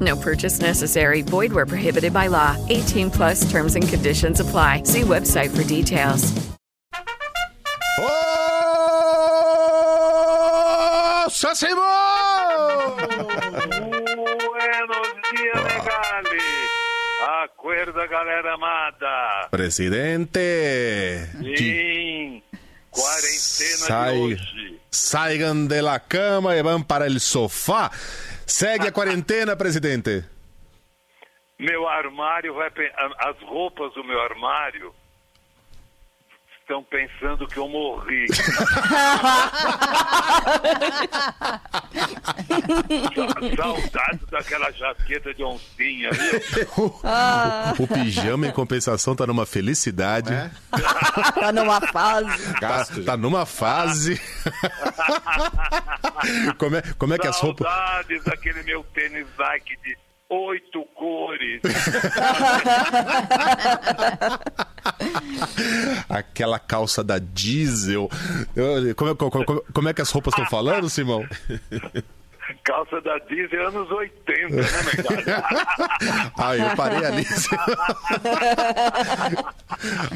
No 0.00 0.16
purchase 0.16 0.60
necessary. 0.60 1.22
Void 1.22 1.52
where 1.52 1.66
prohibited 1.66 2.12
by 2.12 2.28
law. 2.28 2.56
18 2.68 3.10
plus 3.10 3.50
terms 3.50 3.76
and 3.76 3.86
conditions 3.86 4.40
apply. 4.40 4.84
See 4.84 5.02
website 5.02 5.50
for 5.54 5.64
details. 5.64 6.32
Nossa, 10.22 11.54
Simão! 11.54 12.96
Buenos 14.40 15.08
dias, 15.30 15.62
Megali. 15.64 16.40
Acorda, 17.42 18.06
galera 18.08 18.54
amada. 18.54 19.48
Presidente! 19.50 21.28
Sim, 21.56 22.42
quarentena 22.90 23.86
Sai. 23.86 24.12
de 24.14 24.18
hoje. 24.20 24.59
Saiam 24.90 25.66
de 25.66 25.80
la 25.80 26.00
cama 26.00 26.56
e 26.56 26.62
vão 26.62 26.82
para 26.82 27.06
el 27.06 27.20
sofá. 27.20 27.90
Segue 28.46 28.88
a 28.88 28.92
quarentena, 28.92 29.56
presidente. 29.56 30.24
Meu 31.58 31.86
armário 31.86 32.54
vai... 32.54 32.70
As 33.18 33.36
roupas 33.42 33.92
do 33.94 34.02
meu 34.02 34.20
armário 34.20 34.92
estão 36.70 36.84
pensando 36.84 37.48
que 37.48 37.58
eu 37.58 37.68
morri. 37.68 38.26
Sa- 38.32 39.50
Saudades 43.56 44.26
daquela 44.30 44.70
jaqueta 44.70 45.34
de 45.34 45.42
oncinha, 45.42 46.10
viu? 46.12 46.94
O 47.78 47.86
pijama, 47.88 48.46
em 48.46 48.52
compensação, 48.52 49.16
tá 49.16 49.26
numa 49.26 49.44
felicidade. 49.44 50.30
Tá 51.34 51.50
numa 51.52 51.80
fase. 51.80 52.54
Tá, 52.60 52.84
tá 53.04 53.16
numa 53.16 53.44
fase. 53.44 54.20
como, 56.58 56.76
é, 56.76 56.82
como 56.98 57.14
é 57.14 57.18
que 57.18 57.26
as 57.26 57.38
roupas. 57.40 57.66
Saudades 57.66 58.22
daquele 58.24 58.62
meu 58.62 58.84
tênis 58.94 59.26
Nike 59.38 59.76
de 59.82 59.96
oito 60.30 60.84
cores. 60.94 61.60
Aquela 66.08 66.58
calça 66.58 67.02
da 67.04 67.18
diesel. 67.18 68.08
Como, 68.96 69.10
é- 69.10 69.14
como- 69.14 69.62
como- 69.72 69.88
é 69.88 69.94
que 69.94 70.02
as 70.02 70.10
roupas 70.10 70.32
estão 70.32 70.46
falando, 70.46 70.88
Simão? 70.88 71.24
Calça 72.64 73.00
da 73.02 73.16
Disney 73.18 73.58
anos 73.64 73.88
80, 73.88 74.56
né, 74.56 74.62
Megali? 74.84 75.24
Ah, 76.36 76.56
eu 76.56 76.74
parei 76.74 77.04
ali. 77.06 77.24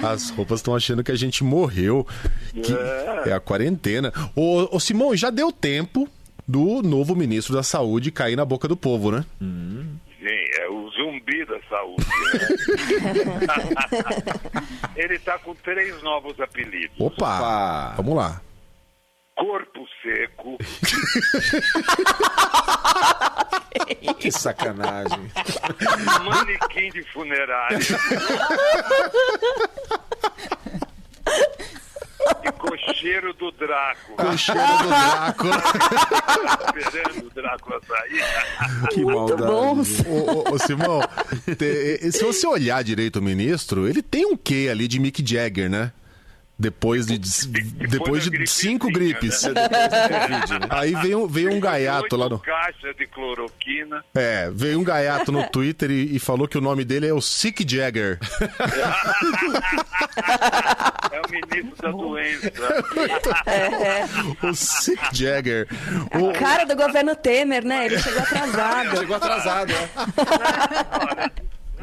As 0.04 0.30
roupas 0.30 0.58
estão 0.58 0.74
achando 0.74 1.04
que 1.04 1.12
a 1.12 1.16
gente 1.16 1.44
morreu. 1.44 2.04
Que 2.52 3.28
é 3.30 3.32
a 3.32 3.38
quarentena. 3.38 4.12
Ô, 4.34 4.68
ô, 4.76 4.80
Simão, 4.80 5.14
já 5.16 5.30
deu 5.30 5.52
tempo 5.52 6.08
do 6.46 6.82
novo 6.82 7.14
ministro 7.14 7.54
da 7.54 7.62
Saúde 7.62 8.10
cair 8.10 8.34
na 8.34 8.44
boca 8.44 8.66
do 8.66 8.76
povo, 8.76 9.12
né? 9.12 9.24
Sim, 9.38 9.73
Ele 14.96 15.18
tá 15.20 15.38
com 15.38 15.54
três 15.56 16.02
novos 16.02 16.38
apelidos. 16.40 16.96
Opa! 16.98 17.94
Vamos 17.96 18.16
lá. 18.16 18.40
Corpo 19.36 19.84
seco, 20.00 20.56
Que 24.20 24.30
sacanagem. 24.30 25.28
manequim 26.24 26.88
de 26.90 27.02
funerário 27.12 27.78
e 32.44 32.52
cocheiro 33.04 33.34
do 33.34 33.50
Drácula. 33.52 34.30
O 34.32 34.38
cheiro 34.38 34.60
do 34.60 34.88
Drácula. 34.88 35.62
Esperando 36.76 37.26
o 37.26 37.30
Drácula 37.34 37.80
sair. 37.86 38.88
Que 38.90 39.00
Muito 39.02 39.16
maldade. 39.18 39.42
bons. 39.42 40.00
ô, 40.06 40.50
ô, 40.50 40.54
ô, 40.54 40.58
Simão, 40.58 41.00
te- 41.58 42.12
se 42.12 42.24
você 42.24 42.46
olhar 42.46 42.82
direito 42.82 43.18
o 43.18 43.22
ministro, 43.22 43.86
ele 43.88 44.02
tem 44.02 44.24
um 44.26 44.36
quê 44.36 44.68
ali 44.70 44.88
de 44.88 44.98
Mick 44.98 45.22
Jagger, 45.26 45.68
né? 45.68 45.92
Depois 46.64 47.06
de, 47.06 47.18
depois 47.88 48.30
da 48.30 48.38
de 48.38 48.46
cinco 48.46 48.86
gripezinha, 48.86 49.52
gripes. 49.54 50.50
né? 50.50 50.66
Aí 50.70 50.94
veio, 50.94 51.26
veio 51.26 51.52
um 51.52 51.58
gaiato 51.58 52.14
lá 52.16 52.28
no. 52.28 52.38
Caixa 52.38 52.94
de 52.94 53.08
cloroquina. 53.08 54.04
É, 54.14 54.48
veio 54.52 54.78
um 54.78 54.84
gaiato 54.84 55.32
no 55.32 55.44
Twitter 55.48 55.90
e, 55.90 56.14
e 56.14 56.18
falou 56.20 56.46
que 56.46 56.56
o 56.56 56.60
nome 56.60 56.84
dele 56.84 57.08
é 57.08 57.12
o 57.12 57.20
Sick 57.20 57.66
Jagger. 57.68 58.20
É 61.10 61.20
o 61.20 61.30
ministro 61.30 61.76
da 61.82 61.90
doença. 61.90 62.52
o 64.42 64.54
Sick 64.54 65.02
Jagger. 65.12 65.66
O- 66.14 66.32
Cara 66.38 66.64
do 66.64 66.76
governo 66.76 67.16
Temer, 67.16 67.64
né? 67.64 67.86
Ele 67.86 67.98
chegou 67.98 68.22
atrasado. 68.22 68.96
Chegou 68.98 69.16
atrasado, 69.16 69.72
né? 69.72 69.88
Olha, 71.10 71.32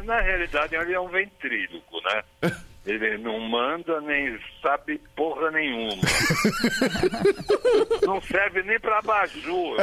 na 0.04 0.20
realidade, 0.20 0.74
ele 0.74 0.94
é 0.94 1.00
um 1.00 1.08
ventríloco, 1.08 2.00
né? 2.04 2.52
Ele 2.92 3.18
não 3.18 3.40
manda 3.40 4.00
nem 4.02 4.38
sabe 4.60 5.00
porra 5.16 5.50
nenhuma. 5.50 6.02
Não 8.06 8.20
serve 8.20 8.62
nem 8.64 8.78
pra 8.80 8.98
abajur. 8.98 9.76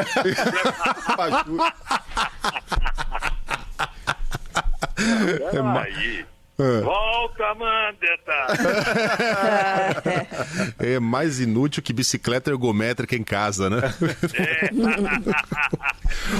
Aí. 5.80 6.25
Volta, 6.84 7.56
Mandetta! 7.56 8.47
É 10.80 11.00
mais 11.00 11.39
inútil 11.39 11.81
que 11.81 11.94
bicicleta 11.94 12.51
ergométrica 12.51 13.16
em 13.16 13.24
casa, 13.24 13.69
né? 13.69 13.78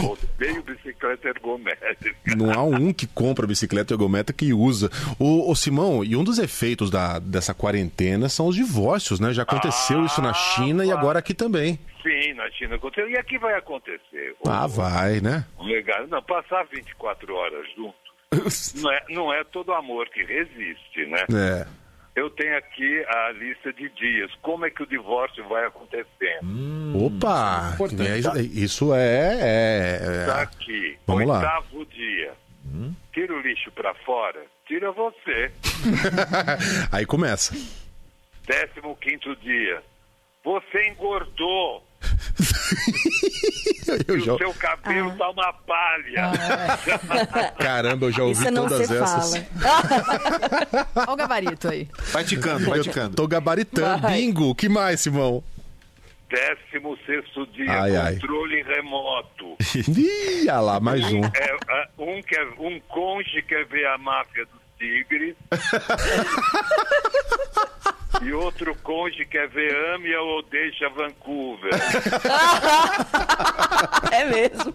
Odeio 0.04 0.64
bicicleta 0.64 1.30
ergométrica. 1.30 2.36
Não 2.36 2.52
há 2.52 2.64
um 2.64 2.92
que 2.92 3.08
compra 3.08 3.48
bicicleta 3.48 3.94
ergométrica 3.94 4.44
e 4.44 4.54
usa. 4.54 4.90
Ô, 5.18 5.50
ô, 5.50 5.56
Simão, 5.56 6.04
e 6.04 6.16
um 6.16 6.24
dos 6.24 6.38
efeitos 6.40 6.90
da, 6.90 7.20
dessa 7.20 7.54
quarentena 7.54 8.28
são 8.28 8.48
os 8.48 8.56
divórcios, 8.56 9.20
né? 9.20 9.34
Já 9.34 9.44
aconteceu 9.44 10.06
isso 10.06 10.22
na 10.22 10.34
China 10.34 10.86
e 10.86 10.92
agora 10.92 11.20
aqui 11.20 11.34
também. 11.34 11.80
Sim, 12.04 12.34
na 12.34 12.50
China 12.52 12.76
aconteceu. 12.76 13.10
E 13.10 13.18
aqui 13.18 13.38
vai 13.38 13.54
acontecer. 13.54 14.36
Ah, 14.48 14.68
vai, 14.68 15.22
né? 15.22 15.46
Legal. 15.60 16.08
Não, 16.08 16.22
passar 16.24 16.66
24 16.66 17.34
horas 17.34 17.66
junto 17.76 18.09
não 18.76 18.92
é, 18.92 19.04
não 19.10 19.34
é 19.34 19.44
todo 19.44 19.74
amor 19.74 20.08
que 20.10 20.24
resiste, 20.24 21.06
né? 21.08 21.26
É. 21.34 21.66
Eu 22.16 22.30
tenho 22.32 22.56
aqui 22.58 23.04
a 23.08 23.32
lista 23.32 23.72
de 23.74 23.90
dias. 23.90 24.32
Como 24.42 24.66
é 24.66 24.70
que 24.70 24.84
o 24.84 24.88
divórcio 24.88 25.48
vai 25.48 25.66
acontecendo? 25.66 26.44
Opa! 27.06 27.72
importante. 27.74 28.10
É, 28.10 28.18
isso- 28.18 28.38
isso 28.40 28.94
é. 28.94 30.00
é- 30.02 30.26
Tá 30.28 30.40
é- 30.40 30.44
aqui. 30.44 30.98
Vamos 31.08 31.28
lá. 31.28 31.38
Oitavo 31.38 31.86
dia. 31.86 32.34
Tira 33.14 33.34
o 33.34 33.42
lixo 33.42 33.72
pra 33.72 33.94
fora. 34.06 34.46
Tira 34.68 34.92
você. 34.92 35.52
Aí 36.92 37.06
começa. 37.06 37.56
Décimo 38.46 38.96
quinto 38.98 39.36
dia. 39.38 39.82
Você 40.44 40.88
engordou. 40.90 41.84
Eu 44.08 44.18
e 44.18 44.22
já- 44.22 44.34
o 44.34 44.38
seu 44.38 44.54
cabelo 44.54 45.12
tá 45.18 45.30
uma 45.30 45.54
palha. 45.54 46.32
Caramba, 47.60 48.06
eu 48.08 48.12
já 48.12 48.24
ouvi 48.24 48.42
Isso 48.42 48.52
não 48.52 48.68
todas 48.68 48.88
se 48.88 48.96
essas. 48.98 49.38
fala. 49.38 49.48
Olha 50.96 51.12
o 51.12 51.16
gabarito 51.16 51.68
aí. 51.70 51.88
Vai 52.12 52.24
ticando, 52.24 52.70
vai 52.70 52.80
ticando. 52.82 53.16
tô 53.16 53.28
gabaritando. 53.28 54.02
Vai. 54.02 54.14
Bingo. 54.14 54.50
O 54.50 54.56
que 54.56 54.70
mais, 54.70 55.02
Simão? 55.02 55.44
Décimo 56.30 56.96
sexto 57.06 57.48
dia. 57.48 57.72
Ai, 57.72 57.96
ai. 57.96 58.14
controle 58.14 58.62
remoto. 58.64 59.56
Ih, 59.76 60.42
olha 60.50 60.60
lá, 60.60 60.80
mais 60.80 61.04
um. 61.12 61.24
É, 61.26 61.58
é, 61.70 61.88
um, 61.98 62.22
quer, 62.22 62.46
um 62.60 62.80
conge 62.88 63.42
quer 63.42 63.66
ver 63.66 63.88
a 63.88 63.98
máfia 63.98 64.46
dos 64.46 64.62
tigres. 64.78 65.36
E 68.22 68.32
outro 68.34 68.76
conge 68.84 69.26
quer 69.26 69.48
ver 69.50 69.74
Ame 69.94 70.14
ou 70.16 70.42
deixa 70.44 70.90
Vancouver. 70.90 71.70
É 74.12 74.26
mesmo. 74.26 74.74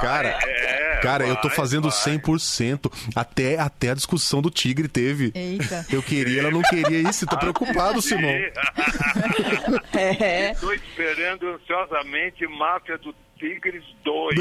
Cara, 0.00 0.28
É, 0.46 1.00
cara, 1.02 1.26
eu 1.26 1.34
tô 1.36 1.48
vai, 1.48 1.56
fazendo 1.56 1.88
vai. 1.90 1.98
100%. 2.18 2.92
Até, 3.16 3.58
até 3.58 3.90
a 3.90 3.94
discussão 3.94 4.40
do 4.42 4.50
tigre 4.50 4.86
teve. 4.86 5.32
Eita. 5.34 5.84
Eu 5.90 6.02
queria, 6.02 6.40
ela 6.42 6.50
não 6.50 6.62
queria 6.62 7.08
isso. 7.08 7.26
Tô 7.26 7.36
preocupado, 7.38 8.00
Simão. 8.02 8.30
É. 9.96 10.52
Estou 10.52 10.72
esperando 10.74 11.48
ansiosamente 11.48 12.46
Máfia 12.46 12.98
do 12.98 13.14
Tigres 13.38 13.82
2. 14.04 14.36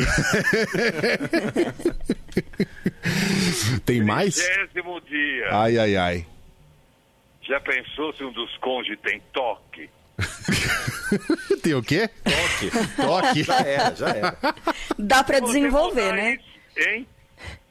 Tem 3.85 4.03
mais? 4.03 4.35
Décimo 4.35 4.99
dia. 5.01 5.47
Ai, 5.51 5.77
ai, 5.77 5.95
ai. 5.95 6.25
Já 7.49 7.59
pensou 7.59 8.13
se 8.13 8.23
um 8.23 8.31
dos 8.31 8.55
cônjuges 8.57 8.99
tem 9.01 9.19
toque? 9.33 9.89
Tem 11.63 11.73
o 11.73 11.81
quê? 11.81 12.07
Toque. 12.23 12.69
Toque. 12.95 13.43
Já 13.43 13.59
era, 13.61 13.95
já 13.95 14.09
era. 14.09 14.37
Dá 14.97 15.23
pra 15.23 15.39
Você 15.39 15.45
desenvolver, 15.45 16.13
né? 16.13 16.37
isso, 16.77 16.89
hein? 16.89 17.07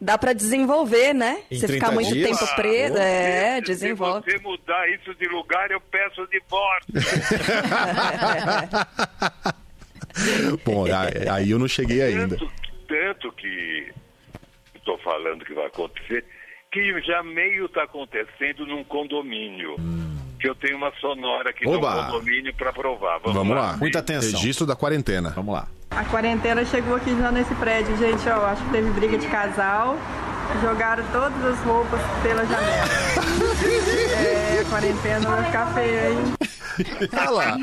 Dá 0.01 0.17
pra 0.19 0.33
desenvolver, 0.33 1.13
né? 1.15 1.43
Em 1.51 1.59
Você 1.59 1.69
ficar 1.69 1.89
30 1.91 1.95
muito 1.95 2.13
dias? 2.13 2.39
tempo 2.39 2.55
preso, 2.57 2.97
é, 2.97 3.57
Se 3.57 3.61
desenvolve. 3.63 4.31
você 4.31 4.39
mudar 4.43 4.89
isso 4.91 5.15
de 5.15 5.29
lugar, 5.29 5.71
eu 5.71 5.81
peço 5.81 6.27
divórcio. 6.27 6.95
Bom, 10.65 10.85
aí- 11.31 11.51
eu 11.51 11.59
não 11.59 11.69
cheguei 11.69 12.03
ainda. 12.03 12.37
Tanto, 12.37 12.53
tanto 12.89 13.33
que 13.33 13.93
estou 14.75 14.99
falando 14.99 15.45
que 15.45 15.55
vai 15.55 15.67
acontecer, 15.67 16.25
que 16.79 17.03
já 17.03 17.23
meio 17.23 17.67
está 17.67 17.85
acontecendo 17.85 18.67
num 18.67 18.85
condomínio. 18.85 19.77
Que 20.41 20.49
eu 20.49 20.55
tenho 20.55 20.77
uma 20.77 20.93
sonora 21.01 21.51
aqui 21.51 21.69
Oba! 21.69 21.95
no 21.95 22.13
condomínio 22.13 22.55
para 22.55 22.73
provar. 22.73 23.19
Vamos, 23.19 23.35
Vamos 23.35 23.57
lá. 23.57 23.77
Muita 23.77 23.99
atenção. 23.99 24.39
Registro 24.39 24.65
da 24.67 24.77
quarentena. 24.77 25.31
Vamos 25.31 25.53
lá. 25.53 25.67
A 25.91 26.05
quarentena 26.05 26.65
chegou 26.65 26.95
aqui 26.95 27.11
já 27.19 27.33
nesse 27.33 27.53
prédio, 27.57 27.97
gente, 27.97 28.29
ó, 28.29 28.47
acho 28.47 28.63
que 28.65 28.71
teve 28.71 28.91
briga 28.91 29.19
de 29.19 29.27
casal, 29.27 29.97
jogaram 30.62 31.05
todas 31.12 31.45
as 31.45 31.59
roupas 31.65 32.00
pela 32.23 32.45
janela. 32.45 32.89
É, 34.19 34.61
a 34.61 34.65
quarentena 34.65 35.29
vai 35.29 35.45
ficar 35.45 35.67
feia, 35.75 36.11
hein? 36.11 36.19
Ah 37.12 37.31
lá. 37.31 37.56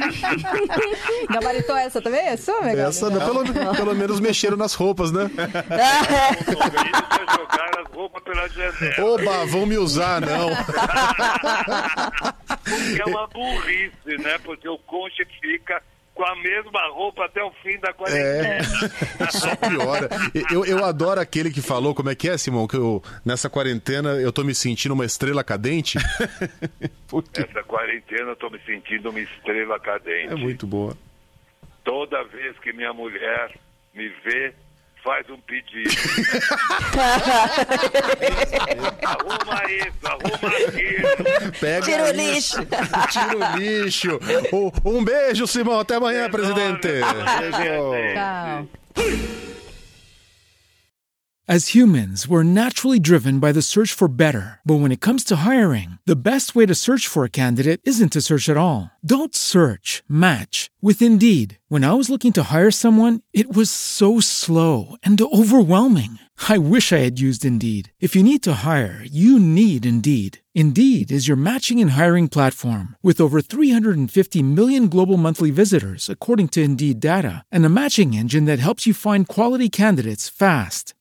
Gabaritou 1.30 1.76
essa 1.76 2.02
também? 2.02 2.22
É 2.28 2.38
sua? 2.38 2.70
Essa, 2.72 3.10
não, 3.10 3.20
pelo, 3.20 3.76
pelo 3.76 3.96
menos 3.96 4.20
mexeram 4.20 4.58
nas 4.58 4.74
roupas, 4.74 5.12
né? 5.12 5.30
Pela 8.24 8.48
janela. 8.50 9.14
Oba, 9.14 9.46
vão 9.46 9.66
me 9.66 9.78
usar, 9.78 10.22
não. 10.22 10.50
Que 12.96 13.02
é 13.02 13.06
uma 13.06 13.28
burrice, 13.28 14.18
né? 14.22 14.38
Porque 14.44 14.68
o 14.68 14.78
conche 14.80 15.26
fica 15.42 15.82
com 16.16 16.24
a 16.24 16.36
mesma 16.38 16.88
roupa 16.94 17.26
até 17.26 17.44
o 17.44 17.52
fim 17.62 17.78
da 17.78 17.94
quarentena. 17.94 18.58
É, 19.20 19.28
só 19.30 19.54
piora. 19.58 20.10
Eu, 20.50 20.66
eu 20.66 20.84
adoro 20.86 21.20
aquele 21.20 21.52
que 21.52 21.62
falou, 21.62 21.94
como 21.94 22.10
é 22.10 22.16
que 22.16 22.30
é, 22.30 22.38
Simão? 22.38 22.66
Que 22.66 22.78
eu, 22.78 23.04
nessa 23.24 23.50
quarentena 23.50 24.12
eu 24.14 24.32
tô 24.32 24.42
me 24.44 24.56
sentindo 24.56 24.94
uma 24.94 25.06
estrela 25.06 25.44
cadente. 25.44 26.00
Porque 27.08 27.42
Essa 27.42 27.62
quarentena 27.64 28.30
eu 28.32 28.36
tô 28.38 28.50
me 28.50 28.60
sentindo 28.66 29.10
uma 29.10 29.20
estrela 29.20 29.78
cadente. 29.78 30.32
é 30.34 30.36
muito 30.36 30.66
boa. 30.66 30.98
Toda 31.84 32.24
vez 32.24 32.58
que 32.60 32.72
minha 32.72 32.94
mulher 32.94 33.52
me 33.94 34.08
vê, 34.24 34.54
faz 35.04 35.30
um 35.30 35.38
pedido. 35.42 35.90
arruma 39.06 39.72
isso, 39.72 40.08
arruma. 40.08 40.55
Pega 41.60 41.86
Tira 41.86 42.04
o 42.06 42.12
lixo. 42.12 42.58
Tira 43.12 43.36
o 43.38 43.58
lixo. 43.58 44.20
Um- 44.54 45.00
Um 45.00 45.04
beijo, 45.04 45.46
Simão. 45.48 45.80
Até 45.80 45.96
amanhã, 45.96 46.30
presidente. 46.30 46.88
Beijo. 46.88 47.92
Tchau. 48.14 48.68
As 51.48 51.76
humans, 51.76 52.28
we're 52.28 52.42
naturally 52.42 53.00
driven 53.00 53.40
by 53.40 53.52
the 53.52 53.62
search 53.62 53.94
for 53.94 54.08
better. 54.08 54.60
But 54.66 54.80
when 54.82 54.92
it 54.92 55.00
comes 55.00 55.24
to 55.26 55.36
hiring, 55.46 56.00
the 56.08 56.16
best 56.16 56.56
way 56.56 56.66
to 56.66 56.74
search 56.74 57.08
for 57.08 57.24
a 57.24 57.30
candidate 57.30 57.82
isn't 57.84 58.14
to 58.14 58.22
search 58.22 58.50
at 58.50 58.58
all. 58.58 58.90
Don't 59.06 59.36
search, 59.36 60.02
match 60.10 60.72
with 60.82 61.04
Indeed. 61.04 61.60
When 61.70 61.84
I 61.84 61.94
was 61.94 62.10
looking 62.10 62.34
to 62.34 62.46
hire 62.52 62.72
someone, 62.72 63.22
it 63.32 63.56
was 63.56 63.70
so 63.70 64.20
slow 64.20 64.96
and 65.04 65.22
overwhelming. 65.22 66.18
I 66.50 66.58
wish 66.58 66.92
I 66.92 67.06
had 67.06 67.20
used 67.20 67.46
Indeed. 67.46 67.94
If 68.00 68.16
you 68.16 68.24
need 68.24 68.42
to 68.44 68.62
hire, 68.64 69.06
you 69.06 69.40
need 69.40 69.86
Indeed. 69.86 70.40
Indeed 70.56 71.12
is 71.12 71.28
your 71.28 71.38
matching 71.38 71.80
and 71.80 71.92
hiring 71.92 72.28
platform 72.28 72.96
with 73.04 73.22
over 73.22 73.40
350 73.40 74.42
million 74.42 74.90
global 74.90 75.18
monthly 75.18 75.52
visitors, 75.52 76.10
according 76.10 76.48
to 76.54 76.64
Indeed 76.64 77.00
data, 77.00 77.44
and 77.52 77.68
a 77.68 77.70
matching 77.70 78.16
engine 78.16 78.46
that 78.46 78.66
helps 78.66 78.88
you 78.88 78.94
find 78.96 79.28
quality 79.28 79.70
candidates 79.70 80.28
fast. 80.28 80.95